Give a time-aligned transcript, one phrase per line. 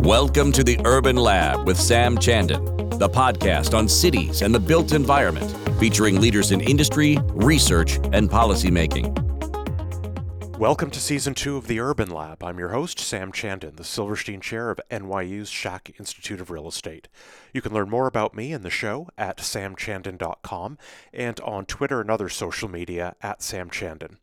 [0.00, 4.92] Welcome to the Urban Lab with Sam Chandan, the podcast on cities and the built
[4.92, 9.16] environment, featuring leaders in industry, research, and policymaking.
[10.58, 12.42] Welcome to season two of the Urban Lab.
[12.42, 17.08] I'm your host, Sam Chandan, the Silverstein Chair of NYU's Schack Institute of Real Estate.
[17.52, 20.76] You can learn more about me and the show at samchandan.com
[21.12, 24.16] and on Twitter and other social media at samchandan.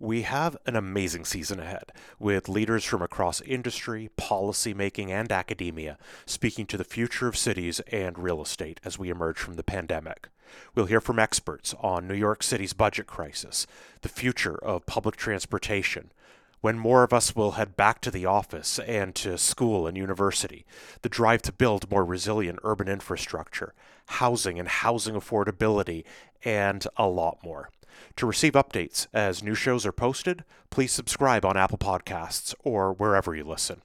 [0.00, 6.66] We have an amazing season ahead, with leaders from across industry, policymaking, and academia speaking
[6.66, 10.28] to the future of cities and real estate as we emerge from the pandemic.
[10.74, 13.66] We'll hear from experts on New York City's budget crisis,
[14.02, 16.12] the future of public transportation,
[16.60, 20.64] when more of us will head back to the office and to school and university,
[21.02, 23.74] the drive to build more resilient urban infrastructure,
[24.06, 26.04] housing and housing affordability,
[26.42, 27.70] and a lot more.
[28.16, 33.34] To receive updates as new shows are posted, please subscribe on Apple Podcasts or wherever
[33.34, 33.82] you listen.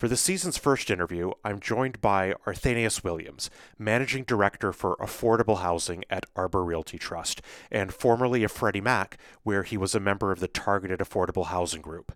[0.00, 6.04] For this season's first interview, I'm joined by Arthanais Williams, Managing Director for Affordable Housing
[6.08, 10.40] at Arbor Realty Trust, and formerly of Freddie Mac, where he was a member of
[10.40, 12.12] the Targeted Affordable Housing Group.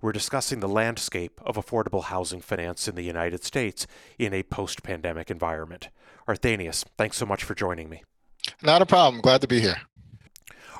[0.00, 3.86] We're discussing the landscape of affordable housing finance in the United States
[4.18, 5.90] in a post pandemic environment.
[6.26, 8.02] Arthanais, thanks so much for joining me.
[8.62, 9.22] Not a problem.
[9.22, 9.76] Glad to be here.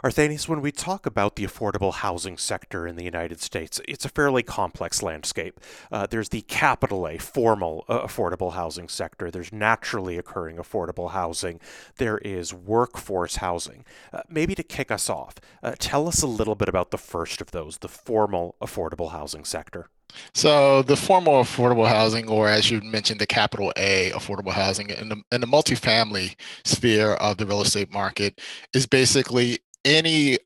[0.04, 4.08] Arthanais, when we talk about the affordable housing sector in the United States, it's a
[4.08, 5.58] fairly complex landscape.
[5.91, 9.28] Uh, there's the capital A, formal uh, affordable housing sector.
[9.28, 11.58] There's naturally occurring affordable housing.
[11.96, 13.84] There is workforce housing.
[14.12, 17.41] Uh, maybe to kick us off, uh, tell us a little bit about the first
[17.41, 19.88] of those, the formal affordable housing sector.
[20.32, 25.08] So the formal affordable housing, or as you mentioned, the capital A affordable housing in
[25.10, 28.41] the, in the multifamily sphere of the real estate market
[28.72, 29.58] is basically
[29.89, 30.39] any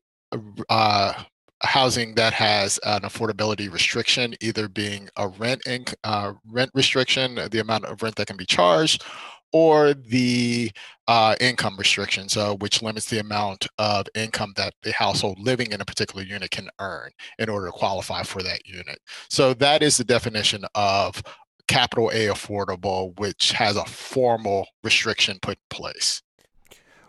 [0.69, 1.13] uh,
[1.63, 7.59] housing that has an affordability restriction, either being a rent inc- uh, rent restriction, the
[7.59, 9.03] amount of rent that can be charged,
[9.51, 10.71] or the
[11.07, 15.81] uh, income restriction, so which limits the amount of income that the household living in
[15.81, 18.97] a particular unit can earn in order to qualify for that unit.
[19.29, 21.21] So that is the definition of
[21.67, 26.21] capital A affordable, which has a formal restriction put in place.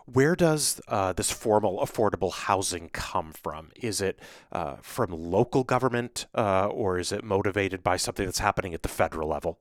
[0.06, 3.70] Where does uh, this formal affordable housing come from?
[3.76, 4.20] Is it
[4.52, 8.88] uh, from local government uh, or is it motivated by something that's happening at the
[8.88, 9.58] federal level?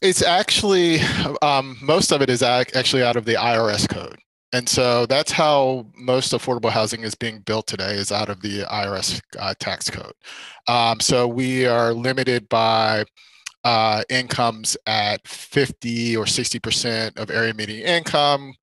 [0.00, 1.00] It's actually,
[1.42, 4.18] um, most of it is actually out of the IRS code.
[4.54, 8.62] And so that's how most affordable housing is being built today is out of the
[8.62, 10.12] IRS uh, tax code.
[10.68, 13.04] Um, so we are limited by
[13.64, 18.54] uh, incomes at 50 or 60% of area median income,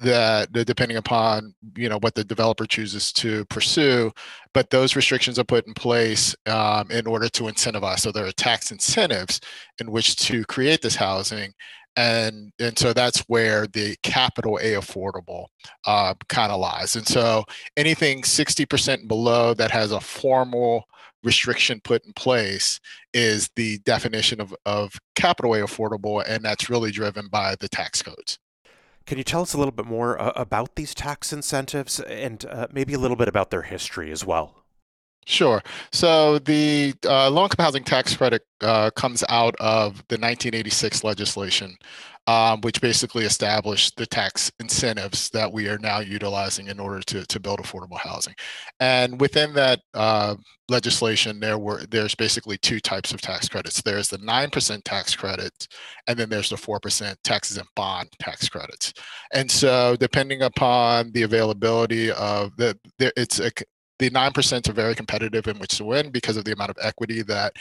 [0.00, 4.12] that depending upon you know what the developer chooses to pursue
[4.56, 7.98] but those restrictions are put in place um, in order to incentivize.
[7.98, 9.38] So there are tax incentives
[9.80, 11.52] in which to create this housing
[11.94, 15.46] and and so that's where the capital a affordable
[15.86, 16.96] uh, kind of lies.
[16.96, 17.44] And so
[17.76, 20.84] anything 60% below that has a formal
[21.22, 22.80] restriction put in place
[23.12, 28.02] is the definition of, of capital a affordable and that's really driven by the tax
[28.02, 28.38] codes
[29.06, 32.66] can you tell us a little bit more uh, about these tax incentives and uh,
[32.72, 34.65] maybe a little bit about their history as well?
[35.26, 35.60] Sure.
[35.92, 41.76] So the uh, low income housing tax credit uh, comes out of the 1986 legislation
[42.28, 47.24] um, which basically established the tax incentives that we are now utilizing in order to,
[47.26, 48.34] to build affordable housing.
[48.80, 50.34] And within that uh,
[50.68, 53.80] legislation, there were there's basically two types of tax credits.
[53.80, 55.68] There's the nine percent tax credit,
[56.08, 58.92] and then there's the four percent taxes and bond tax credits.
[59.32, 63.52] And so, depending upon the availability of the, there, it's a
[63.98, 67.22] the 9% are very competitive in which to win because of the amount of equity
[67.22, 67.54] that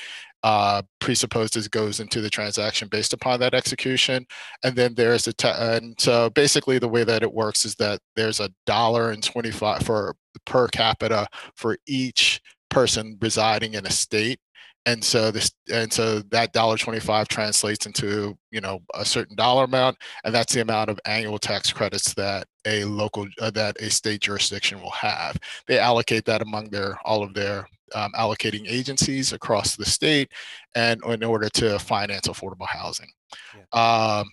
[0.43, 4.25] uh, presupposes goes into the transaction based upon that execution.
[4.63, 7.99] And then there's a, t- and so basically the way that it works is that
[8.15, 10.15] there's a dollar and 25 for
[10.45, 14.39] per capita for each person residing in a state
[14.85, 19.63] and so this and so that dollar 25 translates into you know a certain dollar
[19.63, 23.89] amount and that's the amount of annual tax credits that a local uh, that a
[23.89, 25.37] state jurisdiction will have
[25.67, 30.31] they allocate that among their all of their um, allocating agencies across the state
[30.75, 33.09] and in order to finance affordable housing
[33.55, 34.19] yeah.
[34.19, 34.29] um,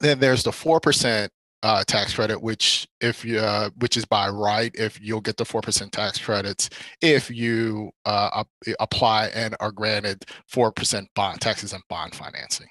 [0.00, 1.28] then there's the 4%
[1.62, 5.44] uh, tax credit, which if you uh, which is by right, if you'll get the
[5.44, 6.70] four percent tax credits
[7.02, 8.44] if you uh,
[8.80, 12.68] apply and are granted four percent bond taxes and bond financing,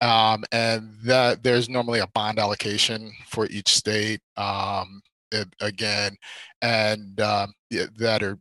[0.00, 4.20] um, and that there's normally a bond allocation for each state.
[4.36, 5.02] Um,
[5.32, 6.16] it, again,
[6.62, 8.38] and um, that are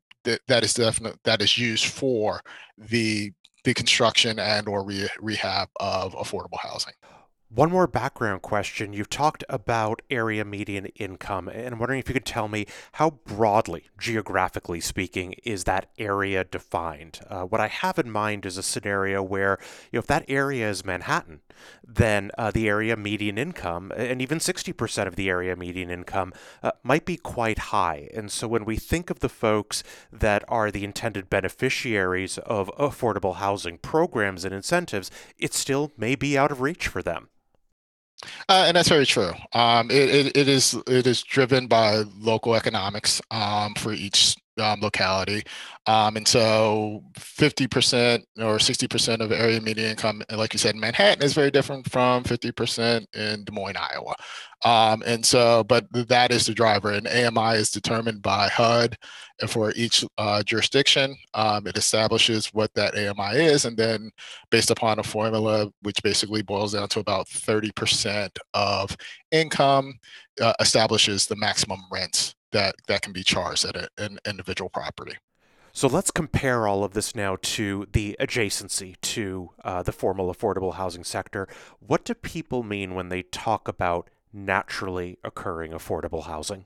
[0.47, 2.41] that, is definitely that is used for
[2.77, 3.31] the
[3.63, 6.93] the construction and or re- rehab of affordable housing.
[7.51, 8.93] One more background question.
[8.93, 13.09] You've talked about area median income, and I'm wondering if you could tell me how
[13.09, 17.21] broadly, geographically speaking, is that area defined?
[17.27, 19.57] Uh, what I have in mind is a scenario where,
[19.91, 21.41] you know, if that area is Manhattan,
[21.83, 26.73] then uh, the area median income, and even 60% of the area median income, uh,
[26.83, 28.09] might be quite high.
[28.13, 29.81] And so when we think of the folks
[30.13, 35.09] that are the intended beneficiaries of affordable housing programs and incentives,
[35.39, 37.29] it still may be out of reach for them.
[38.49, 39.31] Uh, and that's very true.
[39.53, 44.79] Um, it, it, it is it is driven by local economics um, for each um,
[44.81, 45.43] locality.
[45.85, 51.23] Um, and so 50% or 60% of area median income, like you said, in Manhattan
[51.23, 54.15] is very different from 50% in Des Moines, Iowa.
[54.65, 56.91] Um, and so, but that is the driver.
[56.91, 58.97] And AMI is determined by HUD
[59.47, 61.15] for each uh, jurisdiction.
[61.33, 63.65] Um, it establishes what that AMI is.
[63.65, 64.11] And then,
[64.51, 68.95] based upon a formula, which basically boils down to about 30% of
[69.31, 69.97] income,
[70.41, 75.17] uh, establishes the maximum rents that that can be charged at a, an individual property.
[75.71, 80.73] So let's compare all of this now to the adjacency to uh, the formal affordable
[80.73, 81.47] housing sector.
[81.79, 86.65] What do people mean when they talk about naturally occurring affordable housing?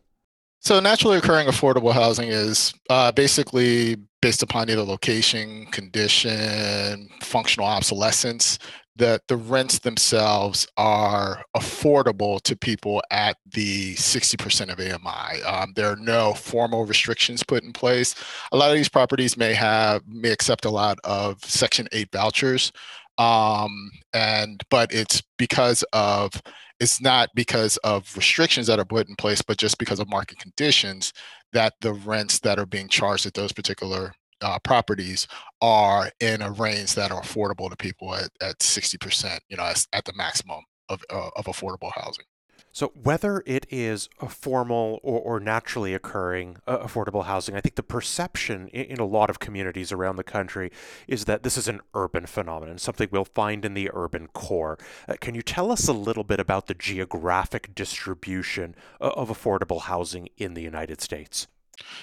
[0.61, 8.59] So, naturally occurring affordable housing is uh, basically based upon either location, condition, functional obsolescence,
[8.95, 15.41] that the rents themselves are affordable to people at the 60% of AMI.
[15.43, 18.15] Um, there are no formal restrictions put in place.
[18.51, 22.71] A lot of these properties may have may accept a lot of Section 8 vouchers,
[23.17, 26.31] um, and but it's because of
[26.79, 30.37] it's not because of restrictions that are put in place, but just because of market
[30.39, 31.13] conditions
[31.53, 35.27] that the rents that are being charged at those particular uh, properties
[35.63, 39.63] are in a range that are affordable to people at, at 60%, you know,
[39.93, 42.25] at the maximum of, uh, of affordable housing.
[42.73, 47.75] So, whether it is a formal or, or naturally occurring uh, affordable housing, I think
[47.75, 50.71] the perception in, in, a lot of communities around the country
[51.07, 54.79] is that this is an urban phenomenon, something we'll find in the urban core.
[55.07, 59.83] Uh, can you tell us a little bit about the geographic distribution uh, of affordable
[59.83, 61.47] housing in the United States?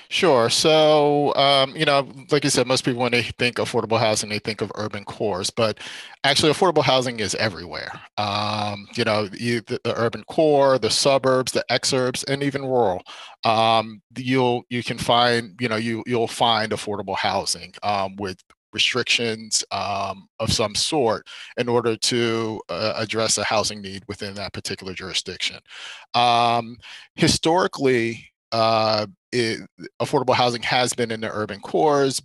[0.09, 0.51] Sure.
[0.51, 4.39] So, um, you know, like you said, most people, when they think affordable housing, they
[4.41, 5.79] think of urban cores, but
[6.25, 8.01] actually, affordable housing is everywhere.
[8.19, 13.03] Um, you know, you, the, the, urban core, the suburbs, the exurbs, and even rural.
[13.45, 19.65] Um, you'll you can find, you know, you you'll find affordable housing um, with restrictions
[19.73, 21.27] um, of some sort
[21.57, 25.59] in order to uh, address a housing need within that particular jurisdiction.
[26.15, 26.77] Um,
[27.15, 29.61] historically, uh, it,
[30.01, 32.23] affordable housing has been in the urban cores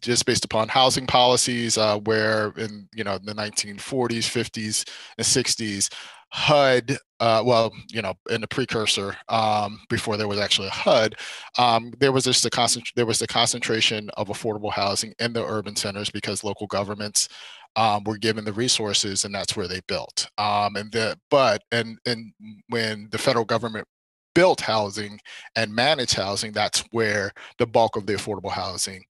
[0.00, 5.92] just based upon housing policies uh, where in you know the 1940s 50s and 60s
[6.30, 11.14] hud uh, well you know in the precursor um, before there was actually a hud
[11.58, 15.44] um, there was just a concent- there was the concentration of affordable housing in the
[15.44, 17.28] urban centers because local governments
[17.76, 20.28] um, were given the resources and that's where they built.
[20.38, 22.32] Um, and the but and and
[22.68, 23.86] when the federal government
[24.34, 25.20] built housing
[25.56, 29.04] and managed housing, that's where the bulk of the affordable housing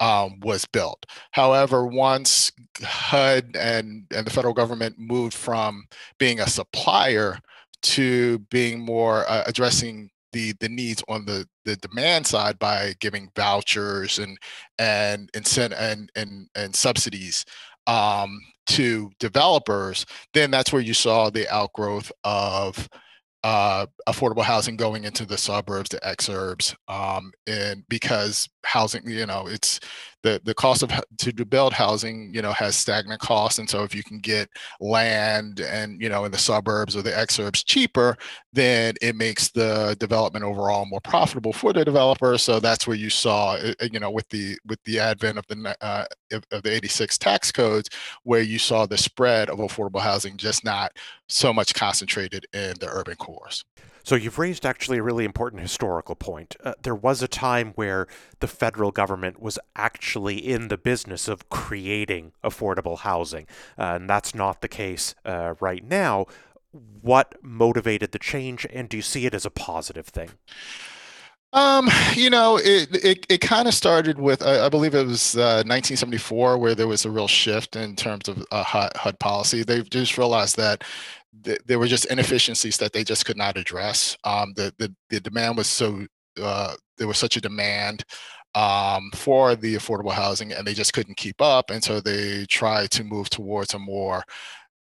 [0.00, 1.04] um, was built.
[1.32, 5.84] However, once HUD and, and the federal government moved from
[6.18, 7.38] being a supplier
[7.80, 13.30] to being more uh, addressing the the needs on the the demand side by giving
[13.34, 14.38] vouchers and
[14.78, 17.44] and incent and and and subsidies
[17.86, 20.04] um, to developers,
[20.34, 22.88] then that's where you saw the outgrowth of
[23.44, 29.46] uh, affordable housing going into the suburbs, the exurbs, um, and because housing, you know,
[29.46, 29.80] it's
[30.22, 33.94] the the cost of to build housing, you know, has stagnant costs, and so if
[33.94, 34.48] you can get
[34.80, 38.16] land and you know in the suburbs or the exurbs cheaper,
[38.52, 42.36] then it makes the development overall more profitable for the developer.
[42.38, 45.46] So that's where you saw, uh, uh, you know, with the with the advent of
[45.46, 47.88] the uh, of the 86 tax codes,
[48.24, 50.92] where you saw the spread of affordable housing just not
[51.28, 53.64] so much concentrated in the urban cores.
[54.08, 56.56] So you've raised actually a really important historical point.
[56.64, 58.06] Uh, there was a time where
[58.40, 63.46] the federal government was actually in the business of creating affordable housing,
[63.78, 66.24] uh, and that's not the case uh, right now.
[67.02, 70.30] What motivated the change, and do you see it as a positive thing?
[71.52, 75.34] Um, you know, it it, it kind of started with I, I, believe it was
[75.34, 79.62] uh, 1974 where there was a real shift in terms of uh, HUD, policy.
[79.62, 80.84] They've just realized that
[81.44, 84.16] th- there were just inefficiencies that they just could not address.
[84.24, 86.06] Um, the, the the demand was so
[86.40, 88.04] uh, there was such a demand
[88.54, 92.90] um, for the affordable housing, and they just couldn't keep up, and so they tried
[92.92, 94.22] to move towards a more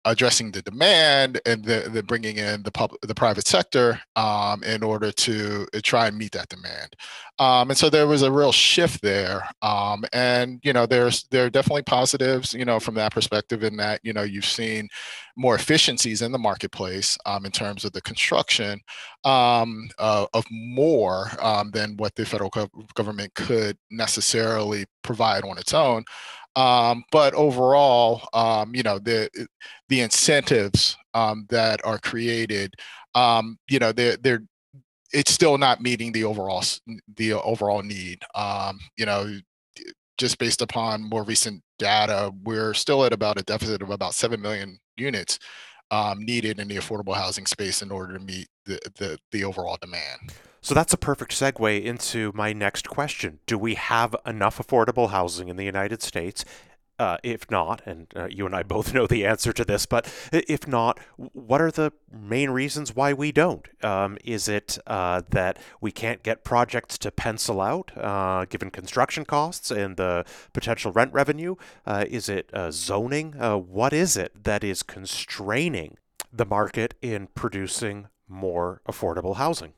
[0.04, 4.82] addressing the demand and the, the bringing in the public, the private sector um, in
[4.82, 6.94] order to uh, try and meet that demand.
[7.38, 9.48] Um, and so there was a real shift there.
[9.62, 13.64] Um, and you know, there's there are definitely positives, you know, from that perspective.
[13.64, 14.88] In that you know you've seen
[15.36, 18.80] more efficiencies in the marketplace um, in terms of the construction
[19.24, 22.50] uh, of more um, than what the federal
[22.94, 26.04] government could necessarily provide on its own.
[26.56, 29.28] Um, but overall, um, you know, the
[29.88, 32.74] the incentives um, that are created,
[33.14, 34.42] um, you know, they're they're
[35.12, 36.62] it's still not meeting the overall
[37.16, 38.22] the overall need.
[38.34, 39.38] Um, you know,
[40.18, 44.40] just based upon more recent data, we're still at about a deficit of about seven
[44.40, 45.38] million units
[45.90, 49.78] um, needed in the affordable housing space in order to meet the the, the overall
[49.80, 50.32] demand.
[50.64, 53.38] So that's a perfect segue into my next question.
[53.44, 56.42] Do we have enough affordable housing in the United States?
[56.98, 60.10] Uh, if not, and uh, you and I both know the answer to this, but
[60.32, 63.68] if not, what are the main reasons why we don't?
[63.84, 69.26] Um, is it uh, that we can't get projects to pencil out uh, given construction
[69.26, 71.56] costs and the potential rent revenue?
[71.84, 73.32] Uh, is it uh, zoning?
[73.32, 75.98] what is it that is constraining
[76.32, 79.74] the market in producing more affordable housing?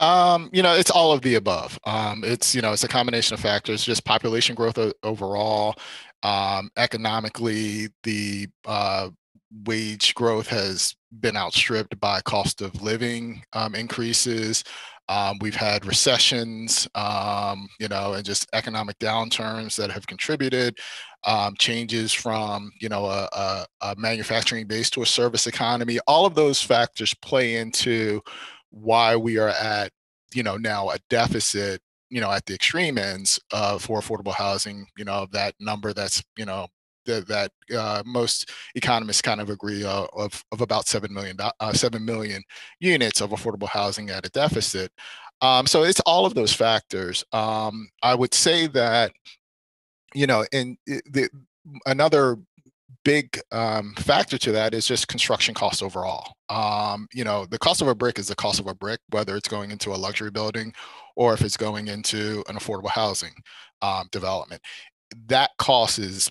[0.00, 1.78] Um, you know, it's all of the above.
[1.84, 5.74] Um, it's you know, it's a combination of factors, just population growth o- overall.
[6.22, 9.10] Um, economically, the uh,
[9.64, 14.62] wage growth has been outstripped by cost of living um, increases.
[15.08, 20.78] Um, we've had recessions, um, you know, and just economic downturns that have contributed.
[21.26, 25.98] Um, changes from, you know, a, a, a manufacturing base to a service economy.
[26.06, 28.22] All of those factors play into
[28.70, 29.90] why we are at
[30.34, 34.86] you know now a deficit you know at the extreme ends uh, for affordable housing
[34.96, 36.66] you know that number that's you know
[37.08, 41.72] the, that uh, most economists kind of agree uh, of, of about 7 million uh,
[41.72, 42.42] 7 million
[42.80, 44.92] units of affordable housing at a deficit.
[45.40, 47.24] Um, so it's all of those factors.
[47.32, 49.12] Um, i would say that
[50.14, 51.28] you know and the
[51.86, 52.36] another
[53.08, 56.34] big um, factor to that is just construction costs overall.
[56.50, 59.34] Um, you know, the cost of a brick is the cost of a brick, whether
[59.34, 60.74] it's going into a luxury building
[61.16, 63.32] or if it's going into an affordable housing
[63.80, 64.60] um, development.
[65.26, 66.30] That cost is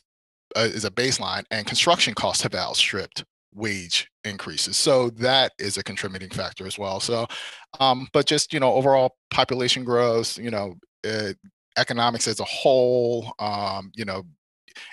[0.56, 4.78] uh, is a baseline, and construction costs have outstripped wage increases.
[4.78, 7.00] So that is a contributing factor as well.
[7.00, 7.26] So,
[7.80, 11.34] um, but just you know, overall population growth, you know, uh,
[11.76, 14.22] economics as a whole, um, you know,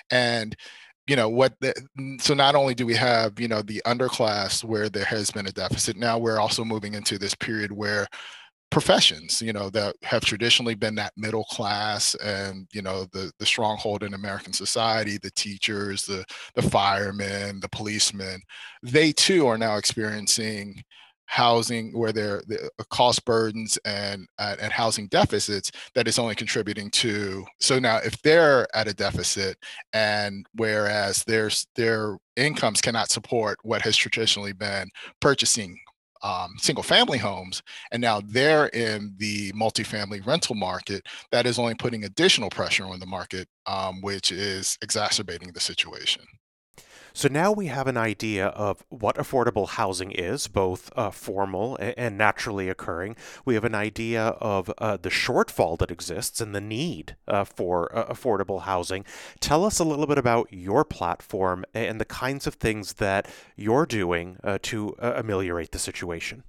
[0.09, 0.55] and
[1.07, 1.73] you know what the,
[2.19, 5.51] so not only do we have you know the underclass where there has been a
[5.51, 8.07] deficit now we're also moving into this period where
[8.71, 13.45] professions you know that have traditionally been that middle class and you know the the
[13.45, 18.41] stronghold in american society the teachers the the firemen the policemen
[18.81, 20.83] they too are now experiencing
[21.27, 26.35] housing where there the uh, cost burdens and uh, and housing deficits that is only
[26.35, 29.57] contributing to so now if they're at a deficit
[29.93, 34.89] and whereas their their incomes cannot support what has traditionally been
[35.19, 35.77] purchasing
[36.23, 41.75] um, single family homes and now they're in the multifamily rental market that is only
[41.75, 46.23] putting additional pressure on the market um, which is exacerbating the situation
[47.15, 52.17] so now we have an idea of what affordable housing is, both uh, formal and
[52.17, 53.15] naturally occurring.
[53.45, 57.95] We have an idea of uh, the shortfall that exists and the need uh, for
[57.97, 59.05] uh, affordable housing.
[59.39, 63.85] Tell us a little bit about your platform and the kinds of things that you're
[63.85, 66.43] doing uh, to uh, ameliorate the situation.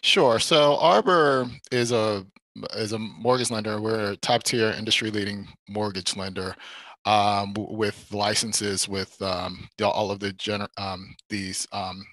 [0.00, 0.38] Sure.
[0.38, 2.24] So Arbor is a
[2.74, 3.80] is a mortgage lender.
[3.80, 6.54] We're a top tier industry leading mortgage lender
[7.08, 12.04] um, with licenses with um, all of the gener- um, these um,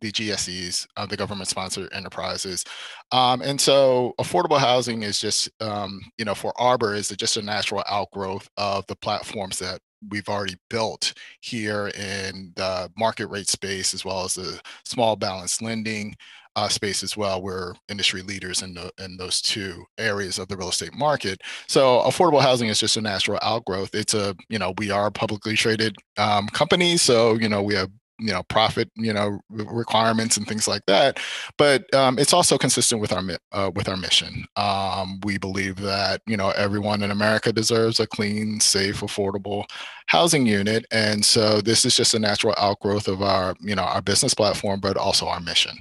[0.00, 2.64] the GSEs, uh, the government sponsored enterprises.
[3.12, 7.42] Um, and so affordable housing is just, um, you know, for Arbor is just a
[7.42, 9.80] natural outgrowth of the platforms that
[10.10, 15.62] we've already built here in the market rate space, as well as the small balance
[15.62, 16.14] lending,
[16.56, 17.42] uh, space as well.
[17.42, 21.40] We're industry leaders in, the, in those two areas of the real estate market.
[21.66, 23.94] So affordable housing is just a natural outgrowth.
[23.94, 26.96] It's a, you know, we are a publicly traded um, company.
[26.96, 27.90] So, you know, we have
[28.22, 31.18] you know profit you know requirements and things like that
[31.58, 36.22] but um, it's also consistent with our uh, with our mission um, we believe that
[36.26, 39.64] you know everyone in america deserves a clean safe affordable
[40.06, 44.02] housing unit and so this is just a natural outgrowth of our you know our
[44.02, 45.76] business platform but also our mission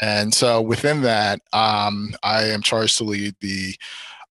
[0.00, 3.76] and so within that, um, I am charged to lead the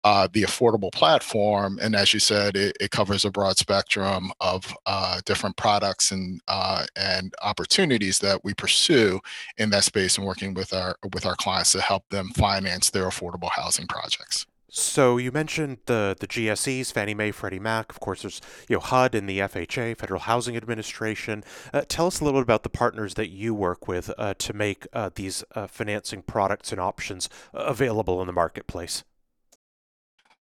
[0.03, 1.77] uh, the affordable platform.
[1.80, 6.41] And as you said, it, it covers a broad spectrum of uh, different products and
[6.48, 9.20] uh, and opportunities that we pursue
[9.58, 13.06] in that space and working with our with our clients to help them finance their
[13.06, 14.48] affordable housing projects.
[14.74, 17.92] So you mentioned the the GSEs, Fannie Mae, Freddie Mac.
[17.92, 21.44] Of course, there's you know HUD and the FHA, Federal Housing Administration.
[21.74, 24.54] Uh, tell us a little bit about the partners that you work with uh, to
[24.54, 29.04] make uh, these uh, financing products and options uh, available in the marketplace.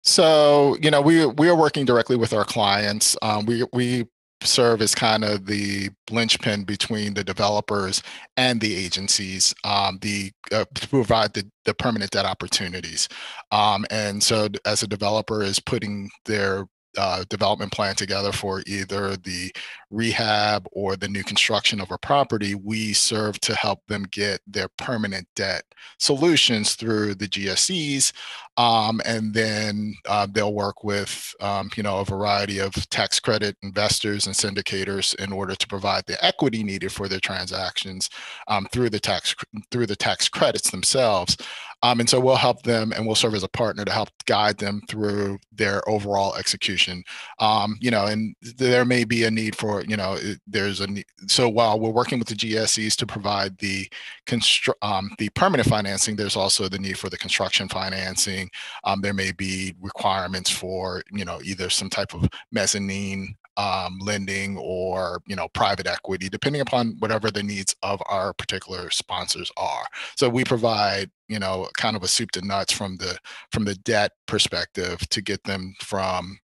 [0.01, 3.17] So you know we we are working directly with our clients.
[3.21, 4.07] Um, we we
[4.43, 8.01] serve as kind of the linchpin between the developers
[8.37, 13.07] and the agencies um, the uh, to provide the, the permanent debt opportunities.
[13.51, 16.65] Um, and so as a developer is putting their
[16.97, 19.51] uh, development plan together for either the
[19.89, 24.67] rehab or the new construction of a property, we serve to help them get their
[24.77, 25.63] permanent debt
[25.99, 28.13] solutions through the GSEs.
[28.57, 33.55] Um, and then uh, they'll work with, um, you know, a variety of tax credit
[33.63, 38.09] investors and syndicators in order to provide the equity needed for their transactions
[38.47, 39.35] um, through the tax
[39.71, 41.37] through the tax credits themselves.
[41.83, 44.57] Um, and so we'll help them and we'll serve as a partner to help guide
[44.57, 47.03] them through their overall execution.
[47.39, 51.05] Um, you know, and there may be a need for, you know, there's a need.
[51.27, 53.87] So while we're working with the GSEs to provide the
[54.27, 58.49] constru- um, the permanent financing, there's also the need for the construction financing.
[58.83, 64.57] Um, there may be requirements for, you know, either some type of mezzanine um, lending
[64.57, 69.85] or you know private equity depending upon whatever the needs of our particular sponsors are
[70.15, 73.17] so we provide you know kind of a soup to nuts from the
[73.51, 76.37] from the debt perspective to get them from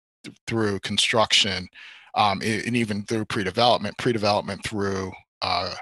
[0.47, 1.67] through construction
[2.15, 5.11] um, and even through pre-development pre-development through
[5.41, 5.75] uh,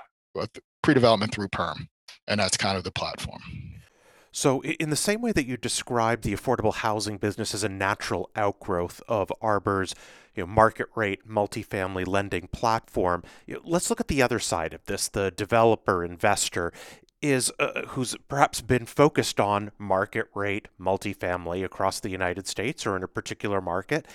[0.82, 1.88] pre-development through perm
[2.28, 3.42] and that's kind of the platform
[4.34, 8.30] so, in the same way that you described the affordable housing business as a natural
[8.34, 9.94] outgrowth of Arbor's
[10.34, 13.22] you know, market rate multifamily lending platform,
[13.62, 15.06] let's look at the other side of this.
[15.08, 16.72] The developer investor
[17.22, 22.96] is uh, who's perhaps been focused on market rate multifamily across the United States or
[22.96, 24.06] in a particular market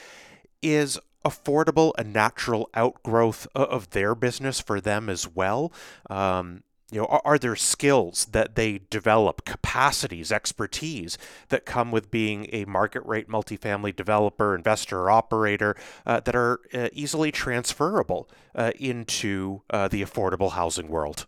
[0.61, 5.71] is affordable a natural outgrowth of their business for them as well.
[6.09, 11.17] Um, you know are, are, there skills that they develop capacities expertise
[11.49, 16.61] that come with being a market rate multifamily developer investor or operator uh, that are
[16.73, 21.25] uh, easily transferable uh, into uh, the affordable housing world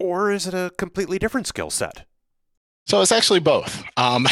[0.00, 2.06] or is it a completely different skill set
[2.86, 3.84] so it's actually both.
[3.96, 4.26] Um,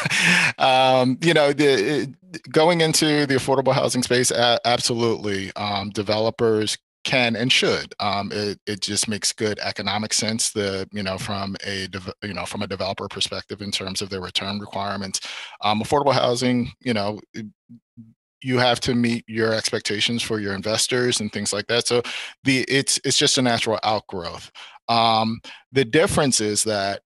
[0.58, 2.12] um, you know, the,
[2.50, 5.52] going into the affordable housing space, absolutely.
[5.56, 7.94] Um, developers can and should.
[8.00, 10.52] Um, it, it just makes good economic sense.
[10.52, 11.88] The you know from a
[12.22, 15.20] you know from a developer perspective in terms of their return requirements,
[15.62, 16.72] um, affordable housing.
[16.80, 17.20] You know.
[18.42, 21.86] you have to meet your expectations for your investors and things like that.
[21.86, 22.02] So
[22.42, 24.50] the it's it's just a natural outgrowth.
[24.88, 25.40] Um,
[25.72, 27.02] the difference is that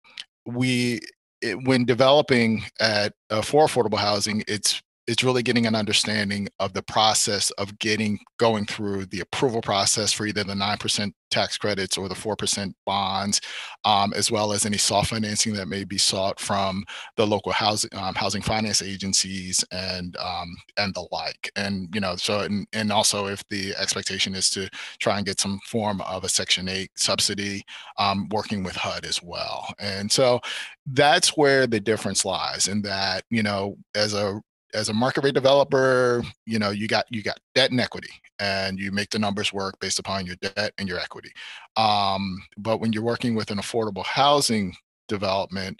[0.45, 0.99] we
[1.41, 6.73] it, when developing at uh, for affordable housing, it's it's really getting an understanding of
[6.73, 11.97] the process of getting going through the approval process for either the 9% tax credits
[11.97, 13.41] or the 4% bonds
[13.83, 16.85] um, as well as any soft financing that may be sought from
[17.17, 21.51] the local housing um, housing finance agencies and um, and the like.
[21.55, 25.39] And you know so and, and also if the expectation is to try and get
[25.39, 27.63] some form of a section 8 subsidy
[27.97, 29.73] um, working with hud as well.
[29.79, 30.39] And so
[30.85, 34.39] that's where the difference lies in that you know as a
[34.73, 38.09] as a market rate developer, you know, you got you got debt and equity,
[38.39, 41.31] and you make the numbers work based upon your debt and your equity.
[41.77, 44.75] Um, but when you're working with an affordable housing
[45.07, 45.79] development,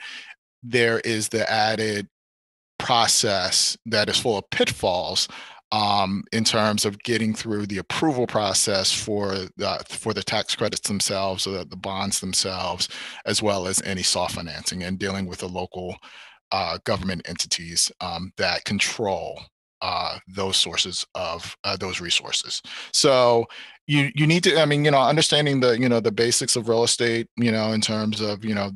[0.62, 2.08] there is the added
[2.80, 5.28] process that is full of pitfalls
[5.72, 10.88] um, in terms of getting through the approval process for the for the tax credits
[10.88, 12.90] themselves, or the, the bonds themselves,
[13.26, 15.98] as well as any soft financing, and dealing with the local
[16.54, 19.42] uh, government entities um, that control
[19.82, 22.62] uh, those sources of uh, those resources.
[22.94, 23.46] So
[23.88, 26.70] you you need to, I mean, you know, understanding the you know the basics of
[26.70, 28.72] real estate, you know, in terms of you know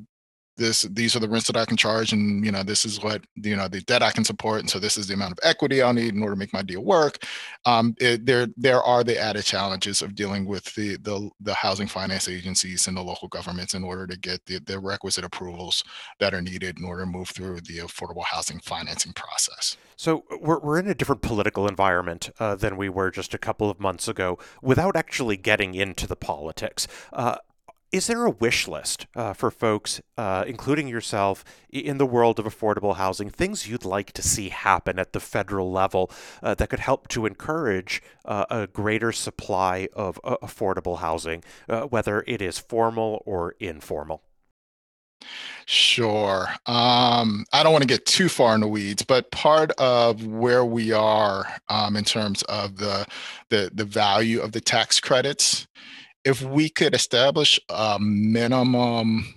[0.57, 3.23] this these are the rents that I can charge, and you know this is what
[3.35, 5.81] you know the debt I can support, and so this is the amount of equity
[5.81, 7.23] I'll need in order to make my deal work.
[7.65, 11.87] Um, it, there there are the added challenges of dealing with the the the housing
[11.87, 15.83] finance agencies and the local governments in order to get the, the requisite approvals
[16.19, 19.77] that are needed in order to move through the affordable housing financing process.
[19.95, 23.69] So we're we're in a different political environment uh, than we were just a couple
[23.69, 26.87] of months ago, without actually getting into the politics.
[27.13, 27.37] Uh,
[27.89, 32.45] Is there a wish list uh, for folks, uh, including yourself, in the world of
[32.45, 36.11] affordable housing, things you'd like to see happen at the federal level
[36.43, 41.83] uh, that could help to encourage uh, a greater supply of uh, affordable housing, uh,
[41.83, 44.21] whether it is formal or informal?
[45.65, 46.47] Sure.
[46.65, 50.65] Um, I don't want to get too far in the weeds, but part of where
[50.65, 53.07] we are um, in terms of the,
[53.49, 55.67] the the value of the tax credits
[56.25, 59.33] if we could establish a minimum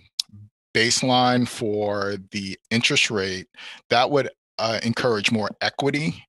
[0.74, 3.46] baseline for the interest rate,
[3.88, 6.24] that would uh, encourage more equity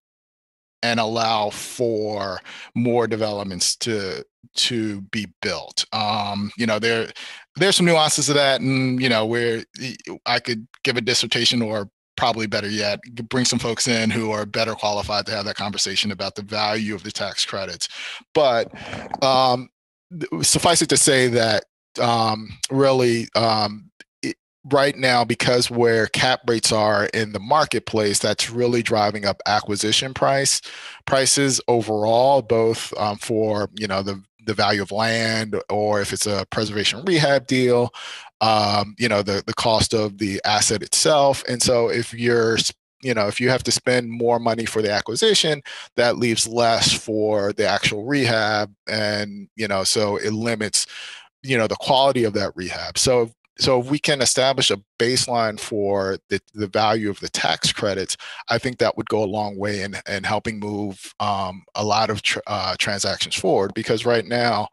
[0.84, 2.40] and allow for
[2.76, 5.86] more developments to to be built.
[5.94, 7.12] Um, you know, there
[7.56, 9.64] there's some nuances to that, and you know, where
[10.26, 14.46] I could give a dissertation or probably better yet, bring some folks in who are
[14.46, 17.88] better qualified to have that conversation about the value of the tax credits.
[18.34, 18.72] But
[19.24, 19.70] um,
[20.41, 21.65] suffice it to say that
[22.00, 23.89] um, really um,
[24.21, 24.36] it,
[24.71, 30.13] right now because where cap rates are in the marketplace that's really driving up acquisition
[30.13, 30.62] price
[31.06, 36.26] prices overall both um, for you know the the value of land or if it's
[36.26, 37.93] a preservation rehab deal
[38.41, 41.43] um, you know the the cost of the asset itself.
[41.47, 42.58] And so if you're
[43.02, 45.62] you know, if you have to spend more money for the acquisition,
[45.96, 48.74] that leaves less for the actual rehab.
[48.88, 50.86] And, you know, so it limits,
[51.44, 52.98] you know, the quality of that rehab.
[52.98, 57.72] So so if we can establish a baseline for the, the value of the tax
[57.72, 58.18] credits,
[58.50, 62.10] I think that would go a long way in, in helping move um, a lot
[62.10, 63.74] of tr- uh, transactions forward.
[63.76, 64.70] Because right now,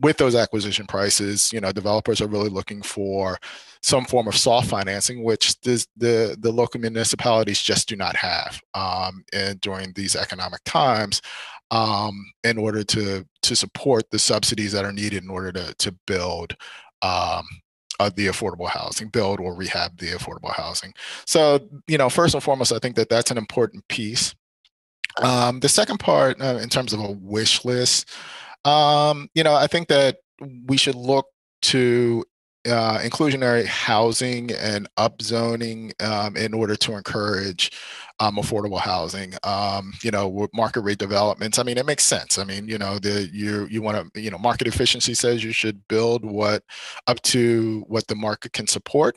[0.00, 3.38] with those acquisition prices, you know, developers are really looking for
[3.82, 8.60] some form of soft financing, which this, the the local municipalities just do not have
[8.74, 11.20] um, and during these economic times,
[11.70, 15.92] um, in order to to support the subsidies that are needed in order to to
[16.06, 16.56] build
[17.02, 17.44] um,
[18.00, 20.92] uh, the affordable housing, build or rehab the affordable housing.
[21.26, 24.34] So, you know, first and foremost, I think that that's an important piece.
[25.20, 28.10] Um, the second part, uh, in terms of a wish list,
[28.64, 30.18] um, you know, I think that
[30.66, 31.26] we should look
[31.62, 32.24] to
[32.66, 37.72] uh, inclusionary housing and upzoning um, in order to encourage
[38.20, 39.34] um, affordable housing.
[39.44, 41.58] Um, you know, market rate developments.
[41.58, 42.38] I mean, it makes sense.
[42.38, 45.52] I mean, you know, the you you want to you know market efficiency says you
[45.52, 46.62] should build what
[47.06, 49.16] up to what the market can support.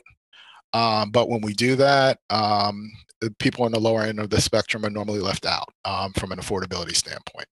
[0.72, 2.90] Um, but when we do that, um,
[3.38, 6.38] people on the lower end of the spectrum are normally left out um, from an
[6.38, 7.46] affordability standpoint.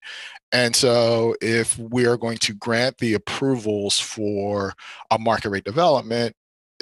[0.52, 4.74] And so, if we are going to grant the approvals for
[5.10, 6.34] a market rate development,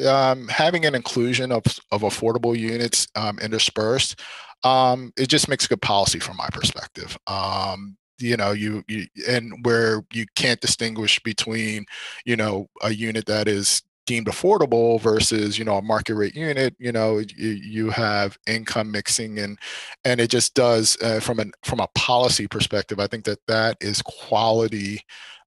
[0.06, 4.20] um, having an inclusion of, of affordable units um, interspersed,
[4.64, 7.16] um, it just makes good policy from my perspective.
[7.26, 11.86] Um, you know you, you and where you can't distinguish between
[12.24, 16.74] you know a unit that is deemed affordable versus you know a market rate unit
[16.78, 19.58] you know you, have income mixing and
[20.04, 23.76] and it just does uh, from an from a policy perspective i think that that
[23.80, 25.00] is quality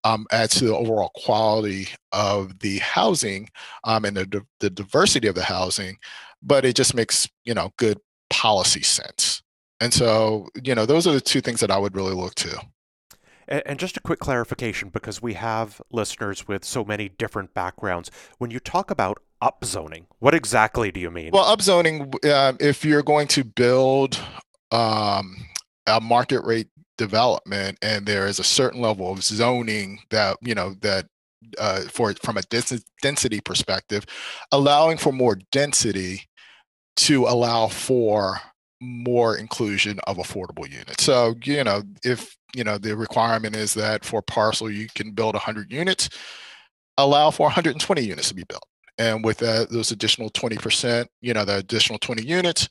[0.03, 3.49] um, adds to the overall quality of the housing
[3.83, 5.97] um, and the, the diversity of the housing
[6.41, 7.97] but it just makes you know good
[8.31, 9.43] policy sense.
[9.79, 12.59] And so you know those are the two things that i would really look to
[13.47, 18.11] and just a quick clarification because we have listeners with so many different backgrounds.
[18.37, 21.31] When you talk about upzoning, what exactly do you mean?
[21.33, 24.19] Well, upzoning, uh, if you're going to build
[24.71, 25.35] um,
[25.87, 30.75] a market rate development and there is a certain level of zoning that, you know,
[30.81, 31.07] that
[31.57, 32.41] uh, for from a
[33.01, 34.05] density perspective,
[34.51, 36.27] allowing for more density
[36.97, 38.39] to allow for
[38.81, 41.03] more inclusion of affordable units.
[41.03, 45.35] So, you know, if, you know, the requirement is that for parcel you can build
[45.35, 46.09] 100 units,
[46.97, 48.65] allow for 120 units to be built.
[48.97, 52.67] And with that, those additional 20%, you know, the additional 20 units,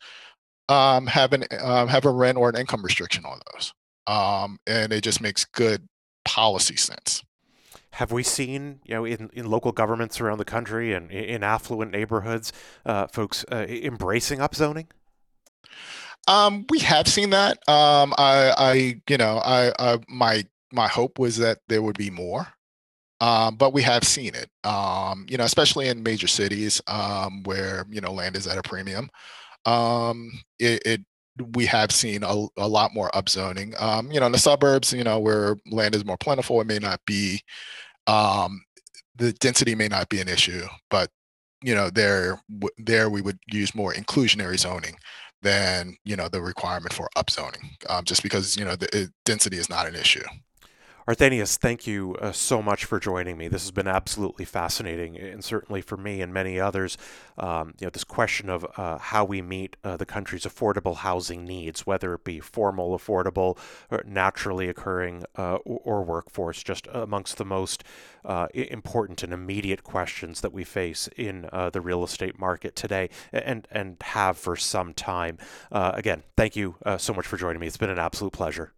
[0.68, 3.72] um, have an um, have a rent or an income restriction on those.
[4.06, 5.88] Um, and it just makes good
[6.24, 7.24] policy sense.
[7.94, 11.90] Have we seen, you know, in, in local governments around the country and in affluent
[11.90, 12.52] neighborhoods,
[12.86, 14.86] uh, folks uh, embracing upzoning?
[16.28, 17.58] Um, we have seen that.
[17.68, 22.10] Um, I, I, you know, I, I, my, my hope was that there would be
[22.10, 22.46] more.
[23.20, 27.84] Um, but we have seen it, um, you know, especially in major cities um, where
[27.90, 29.10] you know land is at a premium.
[29.66, 31.00] Um, it, it
[31.54, 33.80] we have seen a, a lot more upzoning.
[33.80, 36.78] Um, you know, in the suburbs, you know, where land is more plentiful, it may
[36.78, 37.42] not be
[38.06, 38.62] um,
[39.16, 41.10] the density may not be an issue, but
[41.62, 42.40] you know, there
[42.78, 44.96] there we would use more inclusionary zoning
[45.42, 49.58] than you know the requirement for upzoning, um, just because you know the it, density
[49.58, 50.24] is not an issue.
[51.08, 53.48] Arthanais, thank you uh, so much for joining me.
[53.48, 56.98] This has been absolutely fascinating, and certainly for me and many others.
[57.38, 61.44] Um, you know, this question of uh, how we meet uh, the country's affordable housing
[61.44, 63.56] needs, whether it be formal, affordable,
[63.90, 67.82] or naturally occurring, uh, or, or, workforce, just amongst the most
[68.24, 73.08] uh, important and immediate questions that we face in uh, the real estate market today,
[73.32, 75.38] and and have for some time.
[75.70, 77.66] again, thank you so much for joining me.
[77.66, 78.72] It's been an absolute pleasure.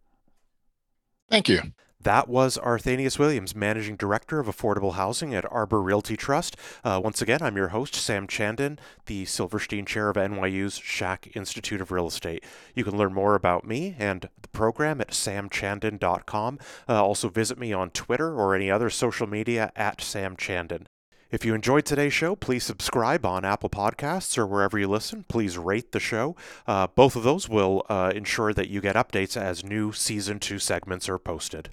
[1.29, 1.61] Thank you.
[2.03, 6.57] That was Arthanais Williams, Managing Director of Affordable Housing at Arbor Realty Trust.
[6.83, 11.79] Uh, once again, I'm your host, Sam Chandan, the Silverstein Chair of NYU's Schack Institute
[11.79, 12.43] of Real Estate.
[12.75, 16.59] You can learn more about me and the program at samchandan.com.
[16.89, 20.87] Uh, also, visit me on Twitter or any other social media at Sam Chandan.
[21.31, 25.23] If you enjoyed today's show, please subscribe on Apple Podcasts or wherever you listen.
[25.29, 26.35] Please rate the show.
[26.67, 30.59] Uh, both of those will uh, ensure that you get updates as new season two
[30.59, 31.69] segments are posted.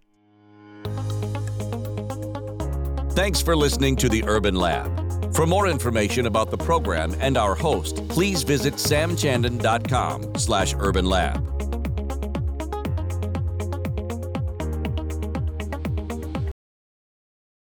[3.13, 5.35] Thanks for listening to the Urban Lab.
[5.35, 11.47] For more information about the program and our host, please visit samchandan.com slash urban lab.